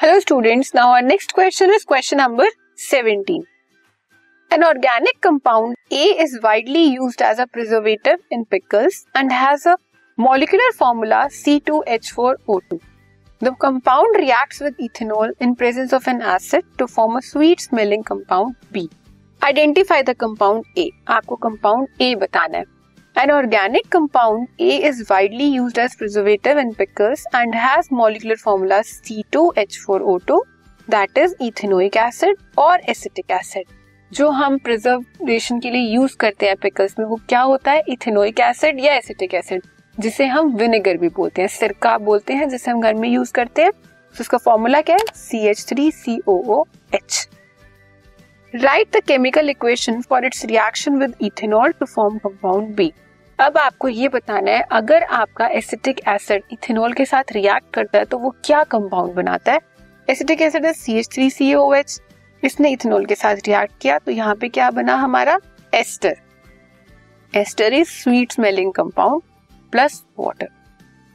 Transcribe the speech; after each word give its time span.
Hello 0.00 0.18
students 0.20 0.70
now 0.74 0.88
our 0.88 1.02
next 1.02 1.32
question 1.34 1.70
is 1.70 1.84
question 1.88 2.16
number 2.16 2.48
17 2.82 3.42
an 4.50 4.62
organic 4.64 5.18
compound 5.22 5.74
A 5.92 6.04
is 6.22 6.38
widely 6.42 6.84
used 6.84 7.22
as 7.22 7.40
a 7.40 7.44
preservative 7.44 8.18
in 8.32 8.44
pickles 8.50 9.04
and 9.16 9.32
has 9.32 9.68
a 9.68 9.74
molecular 10.18 10.70
formula 10.78 11.20
C2H4O2 11.34 12.78
the 13.42 13.54
compound 13.60 14.16
reacts 14.16 14.62
with 14.62 14.76
ethanol 14.80 15.34
in 15.42 15.54
presence 15.54 15.94
of 15.94 16.08
an 16.10 16.22
acid 16.36 16.64
to 16.78 16.86
form 16.86 17.16
a 17.16 17.20
sweet 17.24 17.60
smelling 17.60 18.04
compound 18.04 18.54
B 18.72 18.88
identify 19.42 20.02
the 20.02 20.14
compound 20.20 20.78
A 20.78 20.90
आपको 21.08 21.36
compound 21.38 22.02
ए 22.02 22.14
बताना 22.14 22.58
है। 22.58 22.64
An 23.20 23.30
organic 23.30 23.90
compound 23.90 24.48
A 24.58 24.82
is 24.88 25.00
widely 25.10 25.44
used 25.44 25.78
as 25.78 25.94
preservative 25.94 26.56
in 26.56 26.74
pickles 26.74 27.24
and 27.34 27.54
has 27.54 27.90
molecular 27.90 28.36
formula 28.36 28.76
C2H4O2 28.82 30.38
that 30.88 31.18
is 31.24 31.34
ethanoic 31.46 31.96
acid 31.96 32.38
और 32.58 32.78
acetic 32.88 33.34
acid. 33.40 33.64
जो 34.12 34.30
हम 34.30 34.58
preservation 34.58 35.60
के 35.60 35.70
लिए 35.70 35.94
use 35.94 36.16
करते 36.16 36.46
हैं 36.46 36.56
पिकल्स 36.56 36.98
में, 36.98 37.06
वो 37.06 37.16
क्या 37.28 37.40
होता 37.40 37.72
है? 37.72 37.82
इथेनोइक 37.88 38.40
एसिड 38.40 38.80
या 38.80 38.94
एसिटिक 38.94 39.34
एसिड 39.34 39.62
जिसे 39.98 40.26
हम 40.26 40.54
विनेगर 40.56 40.96
भी 40.96 41.08
बोलते 41.08 41.42
हैं। 41.42 41.48
सिरका 41.48 41.96
बोलते 41.98 42.34
हैं, 42.34 42.48
जिसे 42.48 42.70
हम 42.70 42.80
घर 42.80 42.94
में 42.94 43.08
यूज़ 43.08 43.32
करते 43.32 43.62
हैं। 43.62 43.72
तो 43.72 44.20
उसका 44.20 44.38
फॉर्मूला 44.38 44.80
क्या 44.80 44.96
है? 44.96 45.14
C 45.14 45.46
H 45.48 45.66
three 45.68 45.90
C 45.90 46.18
O 46.28 46.40
O 46.54 46.64
H 46.94 47.28
write 48.54 48.96
the 48.96 49.00
chemical 49.00 49.50
equation 49.50 50.00
for 50.00 50.24
its 50.24 50.44
reaction 50.44 50.98
with 50.98 51.14
ethanol 51.22 51.72
to 51.72 51.86
form 51.86 52.18
compound 52.18 52.74
B 52.76 52.92
अब 53.40 53.56
आपको 53.58 53.88
ये 53.88 54.08
बताना 54.08 54.50
है, 54.50 54.62
अगर 54.62 55.02
आपका 55.02 55.46
एसिटिक 55.48 56.00
एसिड 56.08 56.42
इथेनॉल 56.52 56.92
के 56.92 57.04
साथ 57.04 57.32
रिएक्ट 57.32 57.72
करता 57.74 57.98
है 57.98 58.04
तो 58.04 58.18
वो 58.18 58.30
क्या 58.44 58.62
कंपाउंड 58.64 59.14
बनाता 59.14 59.52
है? 59.52 59.60
एसिटिक 60.08 60.42
एसिड 60.42 60.66
है 60.66 60.72
C 60.72 60.98
H 60.98 61.08
three 61.12 61.28
C 61.30 61.52
O 61.54 61.72
H 61.74 62.00
इसने 62.42 62.70
इथेनॉल 62.72 63.06
के 63.06 63.14
साथ 63.14 63.36
रिएक्ट 63.46 63.72
किया 63.82 63.98
तो 63.98 64.10
यहाँ 64.10 64.34
पे 64.34 64.48
क्या 64.48 64.70
बना 64.70 64.94
हमारा? 64.96 65.38
Ester. 65.72 66.16
Ester 67.32 67.72
is 67.72 67.88
sweet 67.92 68.32
smelling 68.32 68.72
compound 68.72 69.22
plus 69.72 70.02
water 70.18 70.48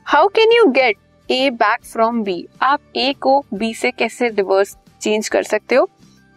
how 0.07 0.27
can 0.35 0.51
you 0.51 0.65
get 0.71 0.97
A 1.29 1.49
back 1.53 1.85
from 1.85 2.23
B 2.23 2.45
आप 2.63 2.81
ए 2.95 3.11
को 3.21 3.39
बी 3.53 3.73
से 3.73 3.91
कैसे 3.91 4.29
रिवर्स 4.29 4.75
चेंज 5.01 5.29
कर 5.29 5.43
सकते 5.43 5.75
हो? 5.75 5.89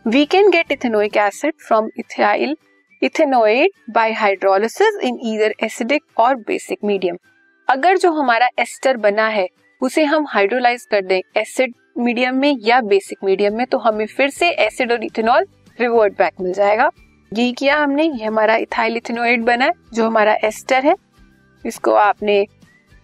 We 0.07 0.25
can 0.27 0.51
get 0.51 0.73
ethanoic 0.73 1.17
acid 1.19 1.55
from 1.67 1.91
ethyl 1.99 2.57
ethanoate 3.03 3.71
by 3.91 4.13
hydrolysis 4.13 4.99
in 5.05 5.19
either 5.25 5.55
acidic 5.65 6.03
और 6.19 6.35
basic 6.39 6.79
medium 6.85 7.17
अगर 7.69 7.99
जो 7.99 8.11
हमारा 8.13 8.49
एस्टर 8.59 8.97
बना 8.97 9.27
है, 9.29 9.47
उसे 9.83 10.05
हम 10.05 10.27
हाइड्रोलाइज 10.29 10.87
कर 10.91 11.03
दें 11.03 11.21
एसिड 11.37 11.75
मीडियम 11.99 12.37
में 12.37 12.57
या 12.61 12.81
बेसिक 12.83 13.19
मीडियम 13.25 13.57
में 13.57 13.67
तो 13.67 13.79
हमें 13.79 14.07
फिर 14.07 14.31
से 14.31 14.51
एसिड 14.67 14.93
और 14.93 15.05
इथेनॉल 15.05 15.47
रिवर्ट 15.79 16.19
बैक 16.19 16.41
मिल 16.41 16.53
जाएगा। 16.53 16.91
ये 17.33 17.51
किया 17.53 17.77
हमने, 17.77 18.05
ये 18.05 18.25
हमारा 18.25 18.57
इथाइल 18.57 18.97
इथेनोइड 18.97 19.45
बना 19.45 19.65
है, 19.65 19.73
जो 19.95 20.07
हमारा 20.07 20.37
एस्टर 20.45 20.87
है। 20.87 20.95
इसको 21.65 21.93
आपने 21.95 22.47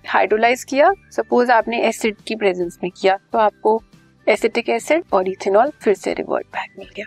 हाइड्रोलाइज 0.05 0.65
किया। 0.65 0.93
सपोज़ 1.13 1.51
आपने 1.53 1.83
एसिड 1.89 2.17
की 2.27 2.37
प्रेजेंस 2.37 2.79
में 2.83 2.91
किया 2.93 3.17
तो 3.33 3.39
आपको 3.39 3.81
एसिटिक 4.27 4.69
एसिड 4.71 5.05
और 5.13 5.29
इथेनॉल 5.29 5.71
फिर 5.81 5.95
से 5.95 6.13
रिवर्ट 6.15 6.47
बैक 6.49 6.79
मिल 6.79 6.89
गया। 6.97 7.07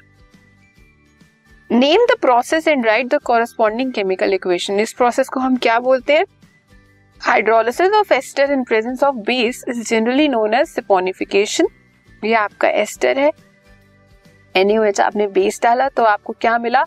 Name 1.69 2.05
the 2.05 2.15
process 2.21 2.67
and 2.67 2.85
write 2.85 3.07
the 3.07 3.17
corresponding 3.23 3.91
chemical 3.93 4.33
equation 4.33 4.79
इस 4.79 4.93
प्रोसेस 4.93 5.29
को 5.29 5.39
हम 5.39 5.55
क्या 5.55 5.79
बोलते 5.79 6.13
हैं? 6.13 6.25
Hydrolysis 7.21 7.93
of 7.93 8.13
ester 8.13 8.51
in 8.51 8.63
presence 8.63 9.03
of 9.03 9.15
base 9.15 9.63
is 9.69 9.81
generally 9.89 10.27
known 10.27 10.53
as 10.53 10.67
saponification 10.67 11.67
ये 12.23 12.33
आपका 12.35 12.69
एस्टर 12.71 13.19
है। 13.19 13.31
एनएच 14.55 15.01
आपने 15.01 15.27
बेस 15.27 15.59
डाला 15.63 15.89
तो 15.89 16.03
आपको 16.03 16.33
क्या 16.41 16.57
मिला? 16.57 16.83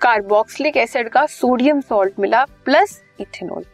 कार्बोक्सिलिक 0.00 0.76
एसिड 0.76 1.08
का 1.08 1.26
सोडियम 1.26 1.80
सॉल्ट 1.82 2.18
मिला 2.20 2.44
प्लस 2.64 3.00
इथेनॉल 3.20 3.64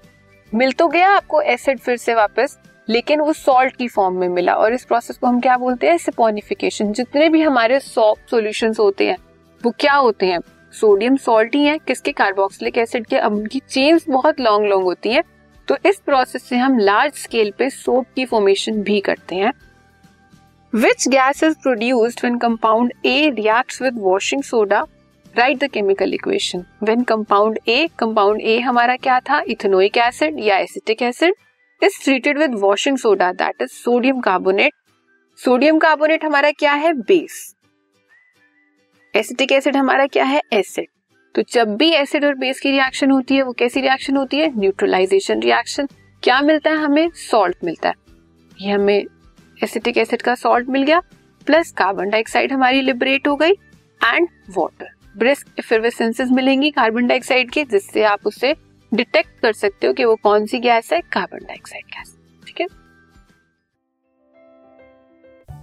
मिल 0.53 0.73
तो 0.73 0.89
गया 0.89 1.11
आपको 1.11 1.41
एसिड 1.43 1.79
फिर 1.79 1.97
से 1.97 2.15
वापस, 2.15 2.59
लेकिन 2.89 3.21
वो 3.21 3.33
सॉल्ट 3.33 3.77
की 3.77 3.89
फॉर्म 3.89 4.19
में 4.19 4.29
मिला। 4.29 4.55
और 4.55 4.75
इस 4.75 4.85
प्रोसेस 4.85 5.17
को 5.17 5.27
हम 5.27 5.41
क्या 5.41 5.57
बोलते 5.57 5.91
हैं? 5.91 5.99
सिपोनिफिकेशन 5.99 6.93
जितने 6.93 7.29
भी 7.29 7.43
हमारे 7.43 7.81
सॉफ्ट 7.81 8.31
सॉल्यूशंस 8.31 8.79
होते 8.79 9.09
हैं 9.09 9.17
वो 9.63 9.71
क्या 9.81 9.95
होते 9.95 10.27
हैं? 10.27 10.39
सोडियम 10.75 11.17
सॉल्ट 11.17 11.55
ही 11.55 11.65
है 11.65 11.79
किसके 11.79 12.13
कार्बोक्सिलिक 12.13 12.79
एसिड 12.79 13.07
के? 13.07 13.17
अब 13.17 13.33
उनकी 13.33 13.61
चेन्स 13.71 14.09
बहुत 14.09 14.41
लॉन्ग 14.41 14.69
लॉन्ग 14.69 14.85
होती 14.85 15.11
है। 15.11 15.23
तो 15.69 15.77
इस 15.87 16.01
प्रोसेस 16.07 16.43
से 16.43 16.57
हम 16.57 16.79
लार्ज 16.79 17.15
स्केल 17.15 17.53
पे 17.59 17.69
सोप 17.71 18.07
की 18.17 18.25
फॉर्मेशन 18.27 18.83
भी 18.83 19.01
करते 19.01 19.37
हैं। 19.37 19.53
Which 20.73 21.09
gas 21.09 21.43
is 21.45 21.55
produced 21.63 22.21
when 22.25 22.39
compound 22.39 22.93
A 23.07 23.31
reacts 23.31 23.83
with 23.83 23.99
washing 23.99 24.43
soda 24.43 24.85
write 25.35 25.59
the 25.59 25.69
chemical 25.71 26.15
equation 26.15 26.65
when 26.83 27.03
compound 27.03 27.59
A 27.69 27.87
compound 27.99 28.41
A 28.41 28.59
हमारा 28.61 28.97
क्या 28.97 29.21
था? 29.21 29.43
इथेनोइक 29.49 29.97
एसिड 29.99 30.41
या 30.41 30.59
acetic 30.59 31.03
acid 31.03 31.35
is 31.83 32.03
treated 32.05 32.39
with 32.39 32.55
washing 32.55 32.99
soda 32.99 33.33
that 33.33 33.63
is 33.63 33.71
sodium 33.75 34.21
carbonate 34.21 34.73
sodium 35.39 35.79
carbonate 35.79 36.25
हमारा 36.25 36.51
क्या 36.51 36.73
है? 36.73 36.93
Base 36.93 37.55
acetic 39.15 39.53
acid 39.53 39.77
हमारा 39.77 40.07
क्या 40.07 40.25
है? 40.25 40.41
एसिड। 40.53 40.87
तो 41.35 41.43
जब 41.53 41.77
भी 41.77 41.91
एसिड 41.93 42.25
और 42.25 42.35
बेस 42.35 42.61
की 42.61 42.71
रिएक्शन 42.71 43.11
होती 43.11 43.35
है, 43.35 43.43
वो 43.43 43.53
कैसी 43.53 43.81
रिएक्शन 43.81 44.17
होती 44.17 44.37
है? 44.37 44.51
न्यूट्रलाइजेशन 44.59 45.41
रिएक्शन 45.41 45.89
क्या 46.23 46.41
मिलता 46.41 46.71
है 46.71 46.77
हमें? 46.77 47.11
सॉल्ट 47.11 47.57
मिलता 47.65 47.89
है। 47.89 47.95
ये 48.61 48.73
हमें 48.73 49.05
एसिटिक 49.63 49.99
एसिड 49.99 50.23
का 50.23 50.35
सॉल्ट 50.35 50.69
मिल 50.69 50.83
गया 50.83 51.01
प्लस 51.47 51.73
कार्बन 51.73 52.11
डाइऑक्साइड 52.11 52.53
हमारी 52.53 52.81
लिबरेट 52.81 53.29
हो 53.29 53.37
गई 53.37 53.51
एंड 53.51 54.29
वाटर 54.51 54.89
ब्रिस्क 55.17 55.47
इफरवेसेंसेस 55.59 56.29
मिलेंगी 56.31 56.71
कार्बन 56.71 57.07
डाइऑक्साइड 57.07 57.51
की, 57.51 57.65
जिससे 57.65 58.03
आप 58.05 58.27
उसे 58.27 58.55
डिटेक्ट 58.93 59.41
कर 59.43 59.53
सकते 59.53 59.87
हो 59.87 59.93
कि 59.93 60.05
वो 60.05 60.17
कौन 60.17 60.47
सी 60.47 60.59
गैस 60.59 60.93
है? 60.93 61.01
Carbon 61.01 61.47
dioxide 61.47 61.85
gas 61.89 62.17